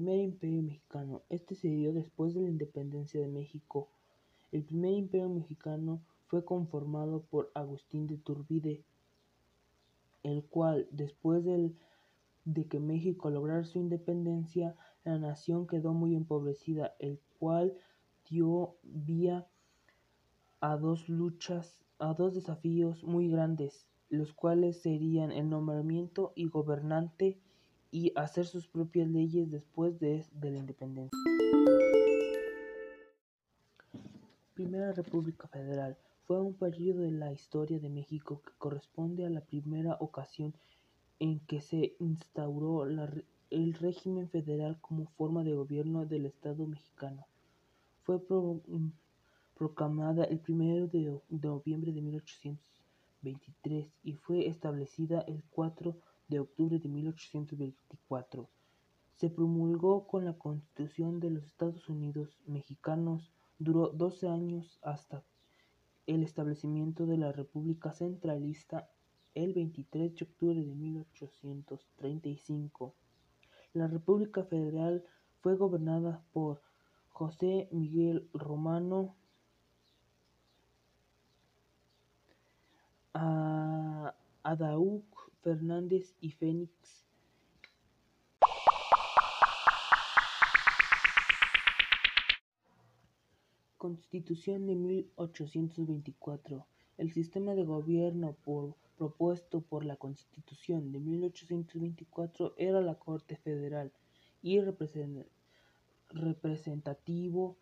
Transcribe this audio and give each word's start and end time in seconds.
Primer 0.00 0.20
Imperio 0.20 0.62
Mexicano. 0.62 1.20
Este 1.28 1.54
se 1.54 1.68
dio 1.68 1.92
después 1.92 2.32
de 2.32 2.40
la 2.40 2.48
independencia 2.48 3.20
de 3.20 3.28
México. 3.28 3.90
El 4.50 4.64
primer 4.64 4.92
imperio 4.94 5.28
mexicano 5.28 6.00
fue 6.28 6.42
conformado 6.42 7.20
por 7.24 7.50
Agustín 7.54 8.06
de 8.06 8.14
Iturbide, 8.14 8.82
el 10.22 10.42
cual, 10.46 10.88
después 10.90 11.44
de 11.44 12.64
que 12.66 12.80
México 12.80 13.28
lograra 13.28 13.62
su 13.64 13.78
independencia, 13.78 14.74
la 15.04 15.18
nación 15.18 15.66
quedó 15.66 15.92
muy 15.92 16.16
empobrecida, 16.16 16.94
el 16.98 17.20
cual 17.38 17.76
dio 18.30 18.76
vía 18.82 19.46
a 20.62 20.78
dos 20.78 21.10
luchas, 21.10 21.84
a 21.98 22.14
dos 22.14 22.32
desafíos 22.32 23.04
muy 23.04 23.28
grandes, 23.28 23.86
los 24.08 24.32
cuales 24.32 24.80
serían 24.80 25.30
el 25.30 25.50
nombramiento 25.50 26.32
y 26.34 26.46
gobernante 26.48 27.38
y 27.90 28.12
hacer 28.14 28.46
sus 28.46 28.66
propias 28.68 29.08
leyes 29.08 29.50
después 29.50 29.98
de, 29.98 30.24
la 30.40 30.58
independencia. 30.58 31.18
Primera 34.54 34.92
República 34.92 35.48
Federal 35.48 35.96
fue 36.26 36.40
un 36.40 36.54
periodo 36.54 37.00
de 37.00 37.10
la 37.10 37.32
historia 37.32 37.78
de 37.80 37.88
México 37.88 38.42
que 38.42 38.52
corresponde 38.58 39.26
a 39.26 39.30
la 39.30 39.40
primera 39.40 39.96
ocasión 40.00 40.54
en 41.18 41.40
que 41.40 41.60
se 41.60 41.96
instauró 41.98 42.86
el 42.86 43.74
régimen 43.74 44.28
federal 44.28 44.78
como 44.80 45.06
forma 45.16 45.42
de 45.42 45.54
gobierno 45.54 46.06
del 46.06 46.26
Estado 46.26 46.66
mexicano. 46.66 47.26
Fue 48.02 48.20
proclamada 49.54 50.24
el 50.24 50.40
1 50.46 50.86
de 50.88 51.20
noviembre 51.30 51.92
de 51.92 52.00
1823 52.00 53.92
y 54.04 54.14
fue 54.14 54.46
establecida 54.46 55.20
el 55.22 55.42
4 55.50 55.96
de 56.30 56.40
octubre 56.40 56.78
de 56.78 56.88
1824. 56.88 58.48
Se 59.16 59.28
promulgó 59.28 60.06
con 60.06 60.24
la 60.24 60.38
Constitución 60.38 61.20
de 61.20 61.28
los 61.30 61.44
Estados 61.44 61.90
Unidos 61.90 62.40
Mexicanos, 62.46 63.34
duró 63.58 63.88
12 63.88 64.28
años 64.28 64.78
hasta 64.82 65.22
el 66.06 66.22
establecimiento 66.22 67.04
de 67.04 67.18
la 67.18 67.32
República 67.32 67.92
Centralista 67.92 68.88
el 69.34 69.52
23 69.52 70.14
de 70.14 70.24
octubre 70.24 70.64
de 70.64 70.74
1835. 70.74 72.94
La 73.74 73.86
República 73.86 74.44
Federal 74.44 75.04
fue 75.40 75.56
gobernada 75.56 76.24
por 76.32 76.62
José 77.08 77.68
Miguel 77.70 78.30
Romano 78.32 79.14
Adaug 84.50 85.04
Fernández 85.42 86.16
y 86.20 86.32
Félix 86.32 87.06
Constitución 93.76 94.66
de 94.66 94.74
1824. 94.74 96.66
El 96.98 97.12
sistema 97.12 97.54
de 97.54 97.62
gobierno 97.62 98.34
propuesto 98.98 99.60
por 99.60 99.84
la 99.84 99.94
Constitución 99.94 100.90
de 100.90 100.98
1824 100.98 102.54
era 102.56 102.80
la 102.80 102.96
Corte 102.96 103.36
Federal 103.36 103.92
y 104.42 104.60
representativo 106.10 107.56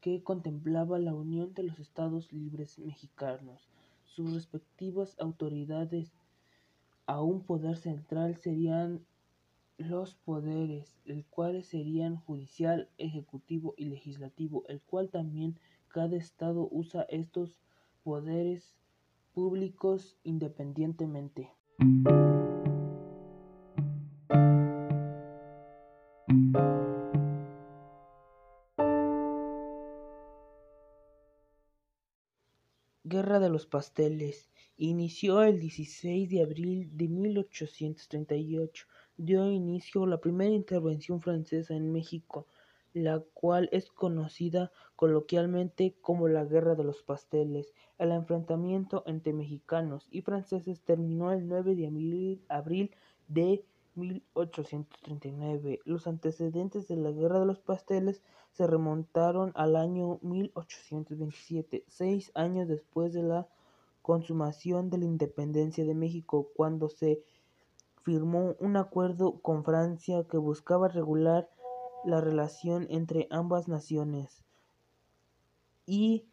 que 0.00 0.24
contemplaba 0.24 0.98
la 0.98 1.14
unión 1.14 1.54
de 1.54 1.62
los 1.62 1.78
Estados 1.78 2.32
libres 2.32 2.80
mexicanos. 2.80 3.68
Sus 4.04 4.34
respectivas 4.34 5.16
autoridades 5.20 6.12
a 7.06 7.22
un 7.22 7.42
poder 7.42 7.76
central 7.76 8.36
serían 8.36 9.04
los 9.78 10.14
poderes, 10.14 10.96
el 11.04 11.24
cuales 11.26 11.66
serían 11.66 12.16
judicial, 12.16 12.88
ejecutivo 12.98 13.74
y 13.76 13.86
legislativo, 13.86 14.64
el 14.68 14.80
cual 14.80 15.10
también 15.10 15.58
cada 15.88 16.16
estado 16.16 16.68
usa 16.70 17.06
estos 17.08 17.58
poderes 18.02 18.74
públicos 19.32 20.16
independientemente. 20.22 21.50
Guerra 33.04 33.40
de 33.40 33.50
los 33.50 33.66
Pasteles. 33.66 34.51
Inició 34.84 35.42
el 35.44 35.60
16 35.60 36.28
de 36.28 36.42
abril 36.42 36.90
de 36.96 37.06
1838. 37.06 38.86
Dio 39.16 39.48
inicio 39.48 40.06
la 40.06 40.20
primera 40.20 40.52
intervención 40.52 41.20
francesa 41.20 41.76
en 41.76 41.92
México, 41.92 42.48
la 42.92 43.20
cual 43.32 43.68
es 43.70 43.92
conocida 43.92 44.72
coloquialmente 44.96 45.94
como 46.00 46.26
la 46.26 46.44
Guerra 46.44 46.74
de 46.74 46.82
los 46.82 47.04
Pasteles. 47.04 47.72
El 47.96 48.10
enfrentamiento 48.10 49.04
entre 49.06 49.32
mexicanos 49.32 50.08
y 50.10 50.22
franceses 50.22 50.80
terminó 50.80 51.30
el 51.30 51.46
9 51.46 51.76
de 51.76 52.40
abril 52.48 52.90
de 53.28 53.64
1839. 53.94 55.78
Los 55.84 56.08
antecedentes 56.08 56.88
de 56.88 56.96
la 56.96 57.12
Guerra 57.12 57.38
de 57.38 57.46
los 57.46 57.60
Pasteles 57.60 58.20
se 58.50 58.66
remontaron 58.66 59.52
al 59.54 59.76
año 59.76 60.18
1827, 60.22 61.84
seis 61.86 62.32
años 62.34 62.66
después 62.66 63.12
de 63.12 63.22
la 63.22 63.46
consumación 64.02 64.90
de 64.90 64.98
la 64.98 65.04
independencia 65.06 65.84
de 65.84 65.94
México, 65.94 66.48
cuando 66.54 66.88
se 66.88 67.22
firmó 68.02 68.56
un 68.58 68.76
acuerdo 68.76 69.40
con 69.40 69.64
Francia 69.64 70.24
que 70.28 70.36
buscaba 70.36 70.88
regular 70.88 71.48
la 72.04 72.20
relación 72.20 72.86
entre 72.90 73.28
ambas 73.30 73.68
naciones 73.68 74.42
y 75.86 76.26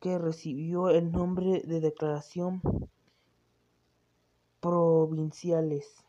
que 0.00 0.18
recibió 0.18 0.90
el 0.90 1.12
nombre 1.12 1.62
de 1.64 1.80
Declaración 1.80 2.60
Provinciales. 4.60 6.04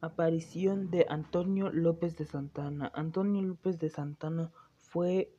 Aparición 0.00 0.90
de 0.90 1.06
Antonio 1.08 1.70
López 1.70 2.16
de 2.16 2.26
Santana. 2.26 2.92
Antonio 2.94 3.42
López 3.42 3.78
de 3.78 3.90
Santana 3.90 4.52
fue 4.76 5.32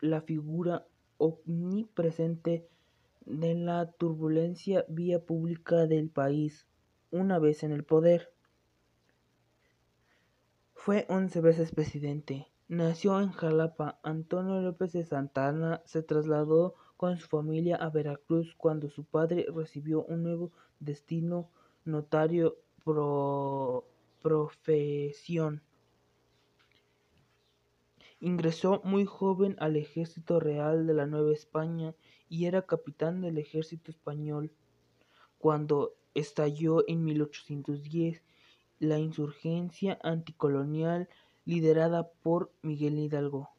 la 0.00 0.20
figura 0.20 0.86
omnipresente 1.18 2.68
de 3.24 3.54
la 3.54 3.92
turbulencia 3.92 4.84
vía 4.88 5.24
pública 5.24 5.86
del 5.86 6.10
país 6.10 6.66
una 7.10 7.38
vez 7.38 7.62
en 7.62 7.72
el 7.72 7.84
poder. 7.84 8.32
Fue 10.74 11.06
once 11.08 11.40
veces 11.40 11.70
presidente. 11.70 12.48
Nació 12.66 13.20
en 13.20 13.30
Jalapa. 13.30 14.00
Antonio 14.02 14.60
López 14.60 14.92
de 14.92 15.04
Santana 15.04 15.82
se 15.84 16.02
trasladó 16.02 16.74
con 16.96 17.18
su 17.18 17.28
familia 17.28 17.76
a 17.76 17.90
Veracruz 17.90 18.54
cuando 18.56 18.88
su 18.88 19.04
padre 19.04 19.46
recibió 19.54 20.04
un 20.04 20.22
nuevo 20.24 20.52
destino 20.80 21.50
notario 21.84 22.56
pro 22.84 23.91
profesión. 24.22 25.62
Ingresó 28.20 28.80
muy 28.84 29.04
joven 29.04 29.56
al 29.58 29.76
ejército 29.76 30.38
real 30.40 30.86
de 30.86 30.94
la 30.94 31.06
Nueva 31.06 31.32
España 31.32 31.94
y 32.28 32.46
era 32.46 32.62
capitán 32.62 33.20
del 33.20 33.36
ejército 33.36 33.90
español 33.90 34.52
cuando 35.38 35.94
estalló 36.14 36.88
en 36.88 37.04
1810 37.04 38.22
la 38.78 38.98
insurgencia 38.98 39.98
anticolonial 40.02 41.08
liderada 41.44 42.10
por 42.22 42.52
Miguel 42.62 42.98
Hidalgo. 42.98 43.51